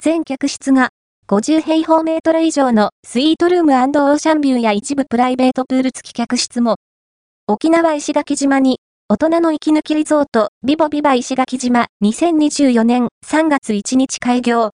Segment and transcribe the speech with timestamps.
[0.00, 0.90] 全客室が
[1.26, 6.76] 50平方メートル以上のスイートルームオーシャンビューや一部プライベートプール付き客室も、
[7.48, 14.66] 沖縄石垣島に大人の息抜きリゾートビボビバ石垣島2024年3月1日開業。